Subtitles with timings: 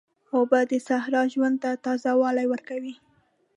[0.35, 2.95] اوبه د صحرا ژوند ته تازه والی ورکوي.